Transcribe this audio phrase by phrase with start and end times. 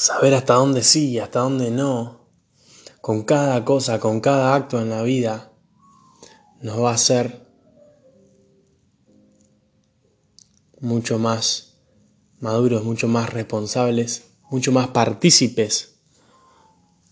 [0.00, 2.26] saber hasta dónde sí y hasta dónde no,
[3.02, 5.52] con cada cosa, con cada acto en la vida,
[6.62, 7.46] nos va a hacer
[10.80, 11.82] mucho más
[12.38, 15.96] maduros, mucho más responsables, mucho más partícipes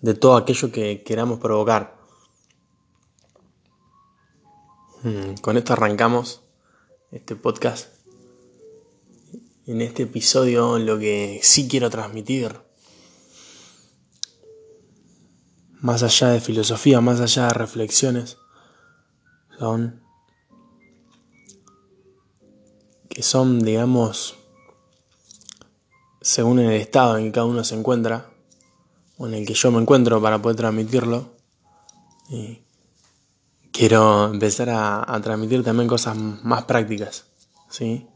[0.00, 1.96] de todo aquello que queramos provocar.
[5.02, 6.42] Hmm, con esto arrancamos
[7.10, 7.88] este podcast.
[9.66, 12.64] En este episodio lo que sí quiero transmitir,
[15.80, 18.38] más allá de filosofía, más allá de reflexiones,
[19.58, 20.06] son
[23.16, 24.36] que son, digamos,
[26.20, 28.28] según el estado en que cada uno se encuentra,
[29.16, 31.32] o en el que yo me encuentro para poder transmitirlo.
[32.28, 32.58] Y
[33.72, 37.24] quiero empezar a, transmitir también cosas más prácticas,
[37.70, 38.06] ¿sí?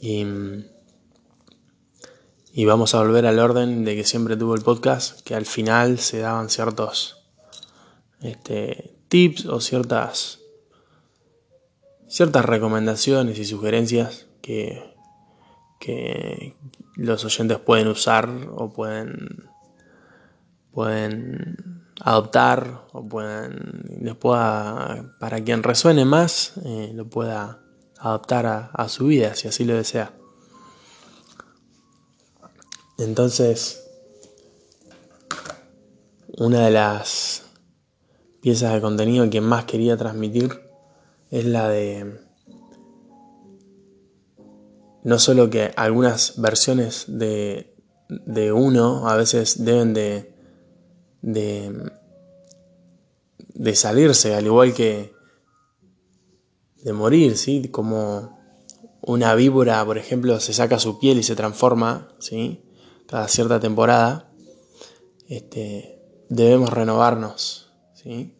[0.00, 0.24] Y,
[2.58, 6.00] y vamos a volver al orden de que siempre tuvo el podcast, que al final
[6.00, 7.24] se daban ciertos
[8.20, 10.40] este, tips o ciertas,
[12.08, 14.92] ciertas recomendaciones y sugerencias que,
[15.78, 16.56] que
[16.96, 19.48] los oyentes pueden usar o pueden,
[20.72, 27.60] pueden adoptar o pueden, les pueda, para quien resuene más, eh, lo pueda
[28.00, 30.17] adaptar a su vida si así lo desea.
[32.98, 33.88] Entonces,
[36.36, 37.44] una de las
[38.40, 40.50] piezas de contenido que más quería transmitir
[41.30, 42.28] es la de
[45.04, 47.74] no solo que algunas versiones de,
[48.08, 50.34] de uno a veces deben de,
[51.22, 51.90] de,
[53.74, 55.14] salirse, al igual que
[56.82, 57.68] de morir, ¿sí?
[57.68, 58.38] Como
[59.00, 62.67] una víbora, por ejemplo, se saca su piel y se transforma, ¿sí?
[63.08, 64.30] Cada cierta temporada,
[65.28, 68.36] este, debemos renovarnos, ¿sí?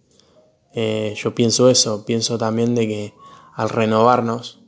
[0.74, 3.14] Eh, yo pienso eso, pienso también de que
[3.54, 4.60] al renovarnos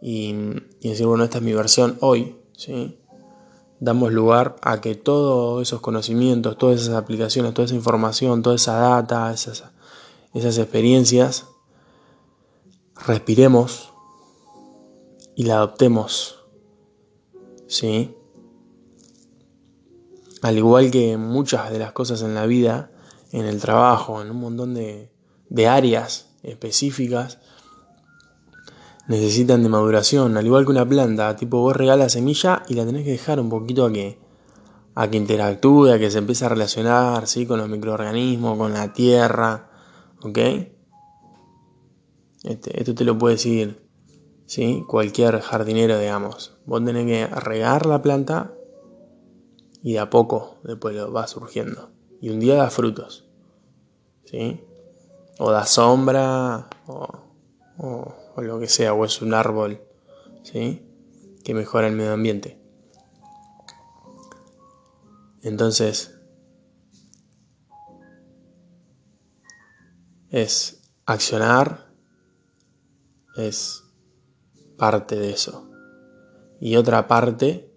[0.00, 0.32] y,
[0.80, 2.98] decir, bueno, esta es mi versión hoy, ¿sí?
[3.80, 8.78] damos lugar a que todos esos conocimientos, todas esas aplicaciones, toda esa información, toda esa
[8.78, 9.64] data, esas,
[10.32, 11.46] esas experiencias,
[13.06, 13.92] respiremos
[15.36, 16.40] y la adoptemos.
[17.66, 18.16] ¿Sí?
[20.44, 22.90] Al igual que muchas de las cosas en la vida,
[23.32, 25.08] en el trabajo, en un montón de,
[25.66, 27.38] áreas específicas,
[29.08, 33.04] necesitan de maduración, al igual que una planta, tipo vos regalas semilla y la tenés
[33.04, 34.18] que dejar un poquito a que,
[34.94, 37.46] a que interactúe, a que se empiece a relacionar ¿sí?
[37.46, 39.70] con los microorganismos, con la tierra,
[40.20, 40.38] ¿ok?
[42.42, 43.88] Este, esto te lo puede decir
[44.44, 44.84] ¿sí?
[44.86, 46.58] cualquier jardinero, digamos.
[46.66, 48.53] Vos tenés que regar la planta
[49.84, 51.90] y de a poco después lo va surgiendo.
[52.20, 53.28] Y un día da frutos.
[54.24, 54.60] ¿sí?
[55.38, 57.06] O da sombra, o,
[57.76, 59.82] o, lo que sea, o es un árbol
[60.42, 60.82] ¿sí?
[61.44, 62.58] que mejora el medio ambiente.
[65.42, 66.18] Entonces,
[70.30, 71.92] es accionar
[73.36, 73.84] es
[74.78, 75.68] parte de eso.
[76.58, 77.73] Y otra parte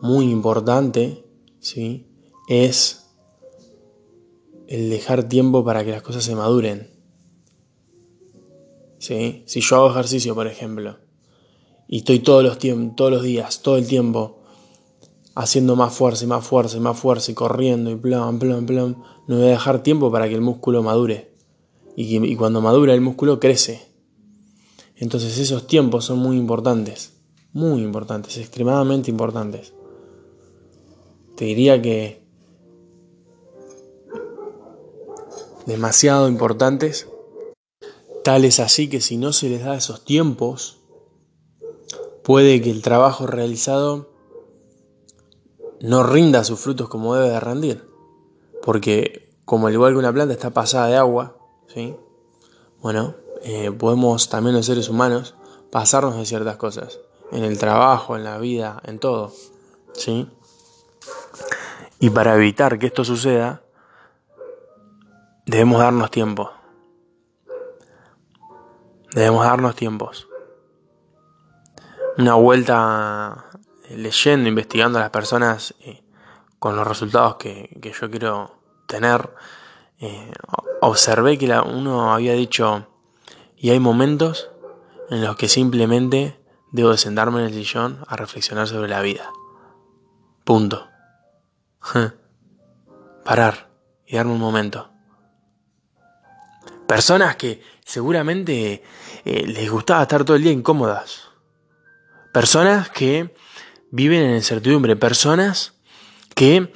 [0.00, 1.24] muy importante,
[1.60, 2.06] ¿sí?
[2.48, 3.06] Es
[4.68, 6.90] el dejar tiempo para que las cosas se maduren.
[8.98, 9.44] ¿Sí?
[9.46, 10.98] Si yo hago ejercicio, por ejemplo,
[11.86, 12.58] y estoy todos los,
[12.96, 14.40] todos los días, todo el tiempo,
[15.34, 18.96] haciendo más fuerza y más fuerza y más fuerza y corriendo y plan, plan, plan,
[19.28, 21.34] no voy a dejar tiempo para que el músculo madure.
[21.94, 23.86] Y, y cuando madura el músculo crece.
[24.96, 27.12] Entonces esos tiempos son muy importantes,
[27.52, 29.74] muy importantes, extremadamente importantes.
[31.36, 32.26] Te diría que
[35.66, 37.08] demasiado importantes,
[38.24, 40.78] tales así que si no se les da esos tiempos,
[42.22, 44.10] puede que el trabajo realizado
[45.80, 47.88] no rinda sus frutos como debe de rendir,
[48.62, 51.36] porque como al igual que una planta está pasada de agua,
[51.66, 51.94] ¿sí?
[52.80, 55.34] Bueno, eh, podemos también los seres humanos
[55.70, 57.00] pasarnos de ciertas cosas,
[57.30, 59.32] en el trabajo, en la vida, en todo,
[59.92, 60.28] ¿sí?
[61.98, 63.62] Y para evitar que esto suceda,
[65.46, 66.52] debemos darnos tiempo.
[69.12, 70.28] Debemos darnos tiempos.
[72.18, 73.46] Una vuelta
[73.90, 76.02] leyendo, investigando a las personas eh,
[76.58, 79.30] con los resultados que, yo quiero tener,
[80.00, 80.32] eh,
[80.80, 82.86] observé que uno había dicho,
[83.56, 84.50] y hay momentos
[85.10, 86.38] en los que simplemente
[86.72, 89.30] debo de sentarme en el sillón a reflexionar sobre la vida.
[90.44, 90.88] Punto.
[93.24, 93.70] Parar
[94.06, 94.90] y darme un momento.
[96.86, 98.82] Personas que seguramente
[99.24, 101.22] eh, les gustaba estar todo el día incómodas.
[102.32, 103.34] Personas que
[103.90, 104.94] viven en incertidumbre.
[104.96, 105.74] Personas
[106.34, 106.72] que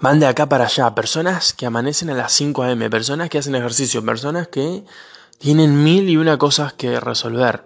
[0.00, 0.94] van de acá para allá.
[0.94, 2.90] Personas que amanecen a las 5 a.m.
[2.90, 4.04] Personas que hacen ejercicio.
[4.04, 4.84] Personas que
[5.38, 7.64] tienen mil y una cosas que resolver.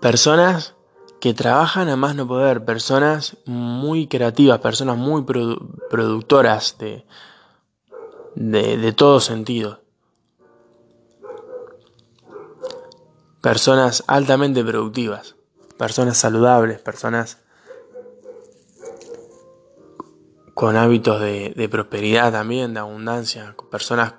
[0.00, 0.75] Personas
[1.20, 7.06] que trabajan a más no poder, personas muy creativas, personas muy productoras de,
[8.34, 9.80] de, de todo sentido.
[13.40, 15.36] Personas altamente productivas,
[15.78, 17.38] personas saludables, personas
[20.54, 24.14] con hábitos de, de prosperidad también, de abundancia, personas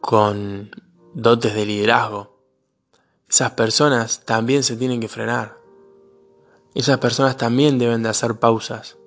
[0.00, 0.70] con
[1.12, 2.38] dotes de liderazgo.
[3.28, 5.58] Esas personas también se tienen que frenar.
[6.74, 8.98] Esas personas también deben de hacer pausas.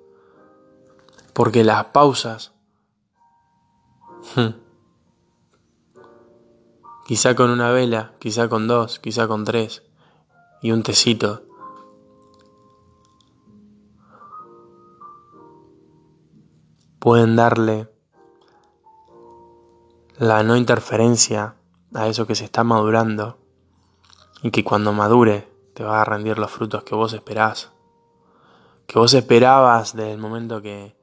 [1.32, 2.52] Porque las pausas,
[4.36, 4.54] hmm,
[7.06, 9.82] quizá con una vela, quizá con dos, quizá con tres,
[10.60, 11.42] y un tecito,
[16.98, 17.90] pueden darle
[20.18, 21.56] la no interferencia
[21.94, 23.38] a eso que se está madurando
[24.42, 27.70] y que cuando madure te va a rendir los frutos que vos esperás,
[28.86, 30.96] que vos esperabas desde el momento que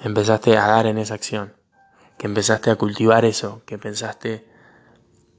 [0.00, 1.54] empezaste a dar en esa acción,
[2.18, 4.48] que empezaste a cultivar eso, que pensaste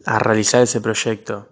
[0.05, 1.49] a realizar ese proyecto,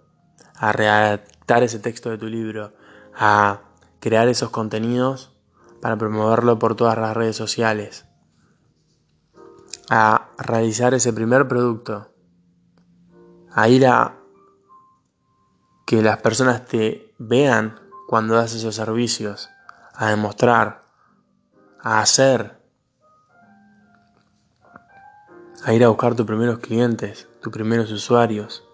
[0.54, 2.72] a redactar ese texto de tu libro,
[3.14, 3.60] a
[4.00, 5.32] crear esos contenidos
[5.80, 8.06] para promoverlo por todas las redes sociales,
[9.90, 12.12] a realizar ese primer producto,
[13.50, 14.21] a ir a
[15.92, 17.78] que las personas te vean
[18.08, 19.50] cuando das esos servicios,
[19.92, 20.86] a demostrar,
[21.82, 22.58] a hacer,
[25.62, 28.64] a ir a buscar tus primeros clientes, tus primeros usuarios,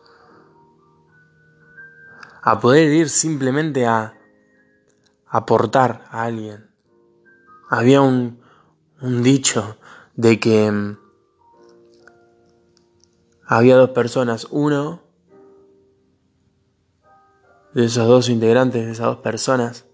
[2.41, 4.15] a poder ir simplemente a
[5.27, 6.71] aportar a alguien.
[7.69, 8.41] Había un,
[9.01, 9.77] un dicho
[10.15, 10.99] de que mm,
[13.45, 15.08] había dos personas, uno
[17.81, 19.87] de esos dos integrantes, de esas dos personas,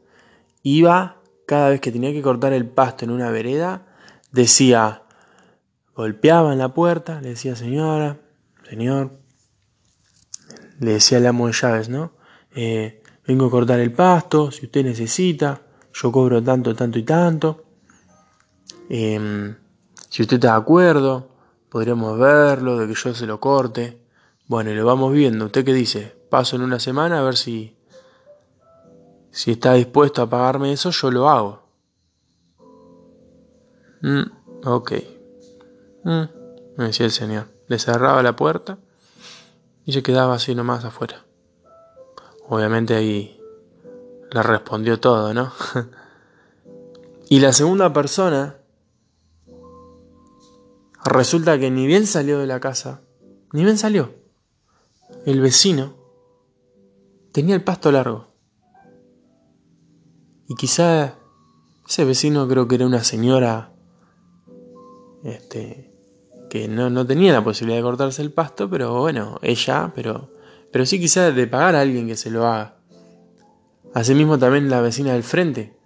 [0.63, 3.87] iba cada vez que tenía que cortar el pasto en una vereda,
[4.33, 5.03] decía,
[5.95, 8.21] golpeaba en la puerta, le decía señora,
[8.67, 9.19] señor,
[10.81, 12.13] le decía el amo de llaves, ¿no?
[12.55, 15.61] Eh, vengo a cortar el pasto, si usted necesita,
[15.93, 17.65] yo cobro tanto, tanto y tanto.
[18.89, 19.55] Em,
[20.09, 21.29] si usted está de acuerdo,
[21.69, 24.01] podríamos verlo, de que yo se lo corte.
[24.47, 25.45] Bueno, y lo vamos viendo.
[25.47, 26.17] ¿Usted qué dice?
[26.31, 27.74] Paso en una semana a ver si,
[29.35, 31.63] si está dispuesto a pagarme eso, yo lo hago.
[34.01, 34.23] Mm,
[34.65, 34.93] ok.
[36.05, 36.23] Mm,
[36.77, 37.49] me decía el señor.
[37.67, 38.79] Le cerraba la puerta
[39.85, 41.25] y se quedaba así nomás afuera.
[42.49, 43.41] Obviamente ahí
[44.31, 45.53] le respondió todo, ¿no?
[47.29, 48.59] y la segunda persona
[51.05, 53.01] resulta que ni bien salió de la casa,
[53.53, 54.15] ni bien salió
[55.25, 55.95] el vecino
[57.33, 58.29] tenía el pasto largo.
[60.49, 61.15] Y quizá
[61.89, 63.73] ese vecino creo que era una señora
[65.25, 65.91] este,
[66.51, 70.31] que no, tenía la posibilidad de cortarse el pasto, pero bueno, ella, pero,
[70.71, 72.77] pero sí quizá de pagar a alguien que se lo haga.
[73.95, 75.77] Asimismo también la vecina del frente.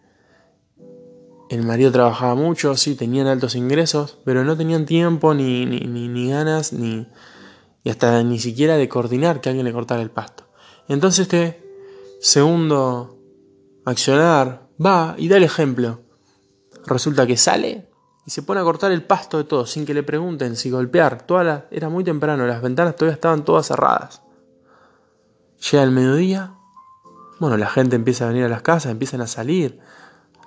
[1.50, 6.30] El marido trabajaba mucho, sí, tenían altos ingresos, pero no tenían tiempo, ni, ni, ni
[6.30, 7.06] ganas, ni,
[7.84, 10.44] y hasta ni siquiera de coordinar que alguien le cortara el pasto.
[10.88, 11.62] Entonces este
[12.20, 13.17] segundo
[13.88, 16.00] accionar va y da el ejemplo.
[16.86, 17.88] Resulta que sale
[18.26, 21.22] y se pone a cortar el pasto de todos sin que le pregunten si golpear.
[21.22, 24.22] Toda era muy temprano, las ventanas todavía estaban todas cerradas.
[25.70, 26.54] Llega el mediodía,
[27.38, 29.80] bueno, la gente empieza a venir a las casas, empiezan a salir,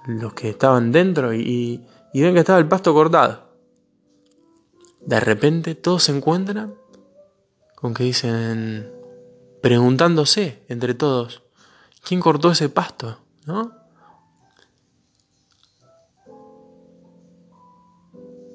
[0.05, 3.51] los que estaban dentro y, y ven que estaba el pasto cortado.
[5.01, 6.75] De repente todos se encuentran
[7.75, 8.91] con que dicen,
[9.61, 11.41] preguntándose entre todos,
[12.03, 13.17] ¿quién cortó ese pasto?
[13.45, 13.71] ¿No?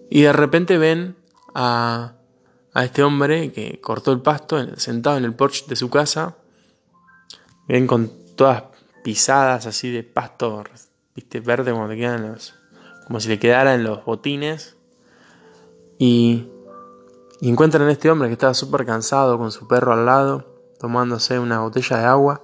[0.09, 1.17] Y de repente ven
[1.55, 2.15] a,
[2.73, 6.37] a este hombre que cortó el pasto sentado en el porche de su casa.
[7.67, 8.65] Ven con todas
[9.03, 10.63] pisadas así de pasto,
[11.15, 12.55] viste, verde como quedan los,
[13.07, 14.77] como si le quedaran los botines.
[15.99, 16.51] Y
[17.41, 20.47] y encuentran a este hombre que estaba súper cansado con su perro al lado,
[20.79, 22.43] tomándose una botella de agua.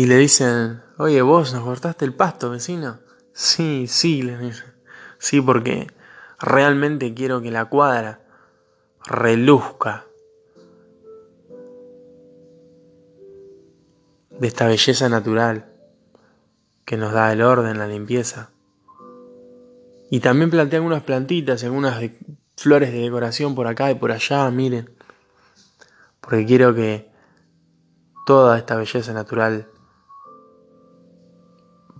[0.00, 3.00] Y le dicen, oye, vos nos cortaste el pasto, vecino.
[3.34, 4.72] Sí, sí, le dicen.
[5.18, 5.88] Sí, porque
[6.38, 8.22] realmente quiero que la cuadra
[9.04, 10.06] reluzca
[14.30, 15.70] de esta belleza natural
[16.86, 18.52] que nos da el orden, la limpieza.
[20.10, 22.02] Y también plantea algunas plantitas, algunas
[22.56, 24.88] flores de decoración por acá y por allá, miren.
[26.22, 27.10] Porque quiero que
[28.24, 29.66] toda esta belleza natural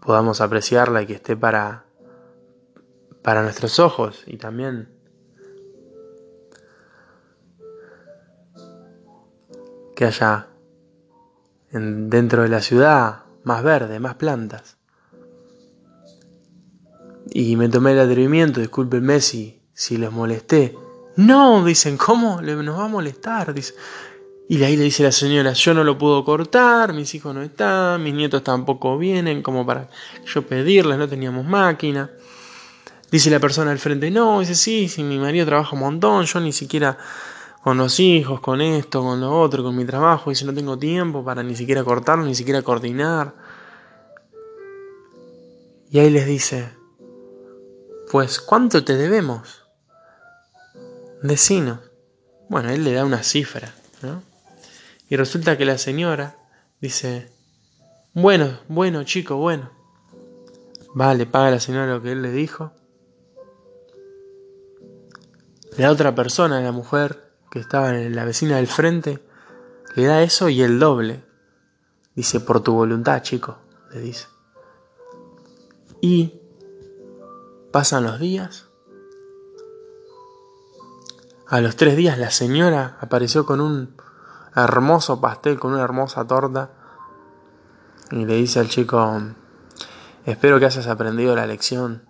[0.01, 1.85] podamos apreciarla y que esté para,
[3.23, 4.89] para nuestros ojos y también
[9.95, 10.49] que haya
[11.71, 14.79] dentro de la ciudad más verde, más plantas.
[17.31, 20.77] Y me tomé el atrevimiento, discúlpenme si, si les molesté.
[21.17, 22.41] No, dicen, ¿cómo?
[22.41, 23.53] Nos va a molestar.
[23.53, 23.75] Dice.
[24.51, 28.03] Y ahí le dice la señora, yo no lo puedo cortar, mis hijos no están,
[28.03, 29.89] mis nietos tampoco vienen, como para
[30.27, 32.11] yo pedirles, no teníamos máquina.
[33.13, 36.41] Dice la persona al frente, no, dice, sí, si mi marido trabaja un montón, yo
[36.41, 36.99] ni siquiera
[37.63, 41.25] con los hijos, con esto, con lo otro, con mi trabajo, dice, no tengo tiempo
[41.25, 43.37] para ni siquiera cortarlo, ni siquiera coordinar.
[45.93, 46.71] Y ahí les dice,
[48.11, 49.63] pues, ¿cuánto te debemos?
[51.23, 51.79] Decinos.
[52.49, 54.29] Bueno, él le da una cifra, ¿no?
[55.11, 56.39] Y resulta que la señora
[56.81, 57.31] dice,
[58.15, 59.71] bueno, bueno, chico, bueno.
[60.95, 62.73] Vale, paga la señora lo que él le dijo.
[65.77, 69.23] La otra persona, la mujer que estaba en la vecina del frente,
[69.95, 71.23] le da eso y el doble.
[72.15, 73.59] Dice, por tu voluntad, chico,
[73.93, 74.29] le dice.
[76.01, 76.41] Y
[77.71, 78.67] Pasan los días.
[81.47, 83.95] A los tres días la señora apareció con un
[84.55, 86.71] hermoso pastel, con una hermosa torta.
[88.11, 89.21] Y le dice al chico,
[90.25, 92.05] espero que hayas aprendido la lección.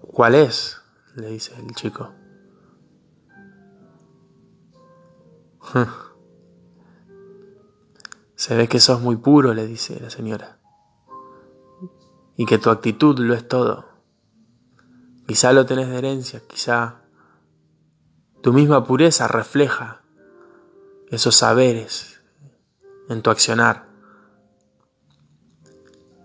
[0.00, 0.76] ¿Cuál es?
[1.14, 2.12] le dice el chico.
[8.34, 10.60] Se ve que sos muy puro, le dice la señora
[12.40, 13.84] y que tu actitud lo es todo.
[15.26, 16.99] Quizá lo tenés de herencia, quizá
[18.42, 20.02] tu misma pureza refleja
[21.08, 22.22] esos saberes
[23.08, 23.88] en tu accionar.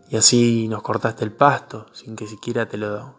[0.10, 3.15] Y así nos cortaste el pasto sin que siquiera te lo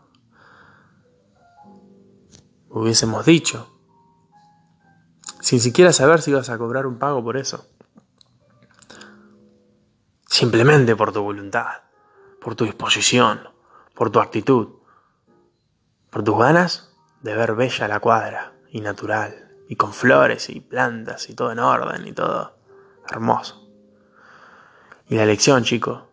[2.69, 3.73] hubiésemos dicho.
[5.41, 7.67] Sin siquiera saber si ibas a cobrar un pago por eso.
[10.29, 11.87] Simplemente por tu voluntad
[12.47, 13.49] por tu disposición,
[13.93, 14.77] por tu actitud,
[16.11, 21.29] por tus ganas de ver bella la cuadra y natural, y con flores y plantas
[21.31, 22.57] y todo en orden y todo
[23.09, 23.69] hermoso.
[25.09, 26.09] Y la lección, chico,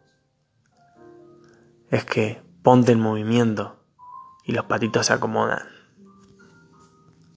[1.89, 3.83] es que ponte en movimiento
[4.45, 5.72] y los patitos se acomodan.